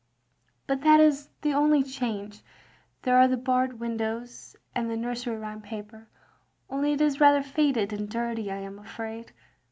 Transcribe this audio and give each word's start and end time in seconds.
"But 0.65 0.81
that 0.81 0.99
is 0.99 1.29
the 1.43 1.53
only 1.53 1.83
change. 1.83 2.41
There 3.03 3.17
are 3.17 3.27
the 3.27 3.37
barred 3.37 3.79
windows, 3.79 4.55
and 4.73 4.89
the 4.89 4.97
nursery 4.97 5.37
rhyme 5.37 5.61
paper— 5.61 6.07
only 6.71 6.93
it 6.93 7.01
is 7.01 7.21
rather 7.21 7.43
faded 7.43 7.93
and 7.93 8.09
dirty 8.09 8.49
I 8.51 8.61
am 8.61 8.79
afraid." 8.79 9.31